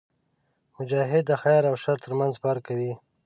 [0.77, 2.93] مجاهد د خیر او شر ترمنځ فرق کوي.